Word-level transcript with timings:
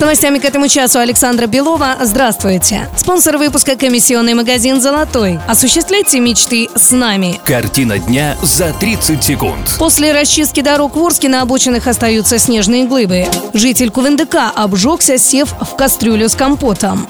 С 0.00 0.02
новостями 0.02 0.38
к 0.38 0.46
этому 0.46 0.66
часу 0.66 0.98
Александра 0.98 1.46
Белова. 1.46 1.98
Здравствуйте. 2.00 2.88
Спонсор 2.96 3.36
выпуска 3.36 3.76
комиссионный 3.76 4.32
магазин 4.32 4.80
«Золотой». 4.80 5.38
Осуществляйте 5.46 6.20
мечты 6.20 6.70
с 6.74 6.90
нами. 6.92 7.38
Картина 7.44 7.98
дня 7.98 8.34
за 8.42 8.72
30 8.72 9.22
секунд. 9.22 9.76
После 9.78 10.12
расчистки 10.12 10.62
дорог 10.62 10.96
в 10.96 11.04
Орске 11.04 11.28
на 11.28 11.42
обочинах 11.42 11.86
остаются 11.86 12.38
снежные 12.38 12.86
глыбы. 12.86 13.26
Житель 13.52 13.90
Кувендыка 13.90 14.48
обжегся, 14.48 15.18
сев 15.18 15.52
в 15.60 15.76
кастрюлю 15.76 16.30
с 16.30 16.34
компотом. 16.34 17.06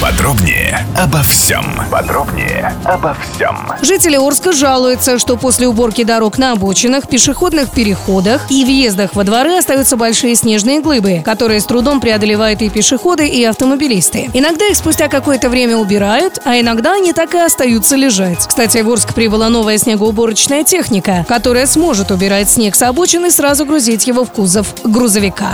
Подробнее 0.00 0.86
обо 0.96 1.22
всем. 1.22 1.64
Подробнее 1.90 2.74
обо 2.84 3.14
всем. 3.14 3.56
Жители 3.82 4.16
Орска 4.16 4.52
жалуются, 4.52 5.18
что 5.18 5.36
после 5.36 5.68
уборки 5.68 6.04
дорог 6.04 6.38
на 6.38 6.52
обочинах, 6.52 7.08
пешеходных 7.08 7.70
переходах 7.70 8.50
и 8.50 8.64
въездах 8.64 9.14
во 9.14 9.24
дворы 9.24 9.56
остаются 9.56 9.96
большие 9.96 10.34
снежные 10.36 10.80
глыбы, 10.80 11.22
которые 11.24 11.60
с 11.60 11.64
трудом 11.66 12.00
преодолевают 12.00 12.62
и 12.62 12.70
пешеходы, 12.70 13.26
и 13.28 13.44
автомобилисты. 13.44 14.30
Иногда 14.32 14.66
их 14.66 14.76
спустя 14.76 15.08
какое-то 15.08 15.48
время 15.48 15.76
убирают, 15.76 16.40
а 16.44 16.58
иногда 16.58 16.94
они 16.94 17.12
так 17.12 17.34
и 17.34 17.38
остаются 17.38 17.96
лежать. 17.96 18.46
Кстати, 18.46 18.78
в 18.78 18.90
Орск 18.90 19.14
прибыла 19.14 19.48
новая 19.48 19.78
снегоуборочная 19.78 20.64
техника, 20.64 21.24
которая 21.28 21.66
сможет 21.66 22.10
убирать 22.10 22.50
снег 22.50 22.74
с 22.74 22.82
обочины 22.82 23.26
и 23.26 23.30
сразу 23.30 23.66
грузить 23.66 24.06
его 24.06 24.24
в 24.24 24.32
кузов 24.32 24.66
грузовика. 24.84 25.52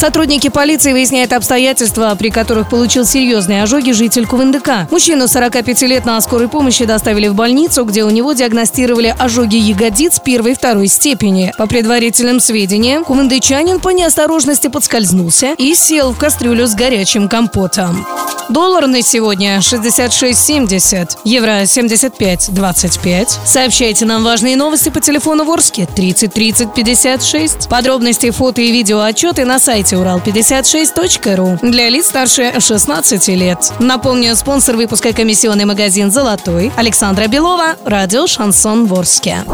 Сотрудники 0.00 0.48
полиции 0.48 0.94
выясняют 0.94 1.34
обстоятельства, 1.34 2.16
при 2.18 2.30
которых 2.30 2.70
получил 2.70 3.04
серьезные 3.04 3.64
ожоги 3.64 3.90
житель 3.90 4.26
Кувындыка. 4.26 4.88
Мужчину 4.90 5.28
45 5.28 5.82
лет 5.82 6.06
на 6.06 6.18
скорой 6.22 6.48
помощи 6.48 6.86
доставили 6.86 7.28
в 7.28 7.34
больницу, 7.34 7.84
где 7.84 8.04
у 8.04 8.08
него 8.08 8.32
диагностировали 8.32 9.14
ожоги 9.18 9.56
ягодиц 9.56 10.18
первой 10.20 10.52
и 10.52 10.54
второй 10.54 10.86
степени. 10.86 11.52
По 11.58 11.66
предварительным 11.66 12.40
сведениям, 12.40 13.04
кувындычанин 13.04 13.78
по 13.78 13.90
неосторожности 13.90 14.68
подскользнулся 14.68 15.52
и 15.58 15.74
сел 15.74 16.12
в 16.12 16.18
кастрюлю 16.18 16.66
с 16.66 16.74
горячим 16.74 17.28
компотом. 17.28 18.06
Доллар 18.50 18.88
на 18.88 19.00
сегодня 19.00 19.58
66.70, 19.58 21.18
евро 21.22 21.62
75.25. 21.62 23.28
Сообщайте 23.44 24.04
нам 24.04 24.24
важные 24.24 24.56
новости 24.56 24.88
по 24.88 25.00
телефону 25.00 25.44
Ворске 25.44 25.86
30 25.86 26.32
30 26.32 26.74
56. 26.74 27.68
Подробности, 27.68 28.32
фото 28.32 28.60
и 28.60 28.72
видео 28.72 29.02
отчеты 29.02 29.44
на 29.44 29.60
сайте 29.60 29.94
урал56.ру 29.94 31.60
для 31.62 31.88
лиц 31.90 32.06
старше 32.06 32.52
16 32.58 33.28
лет. 33.28 33.72
Напомню, 33.78 34.34
спонсор 34.34 34.74
выпуска 34.74 35.12
комиссионный 35.12 35.64
магазин 35.64 36.10
«Золотой» 36.10 36.72
Александра 36.76 37.28
Белова, 37.28 37.76
радио 37.84 38.26
«Шансон 38.26 38.86
Ворске». 38.86 39.44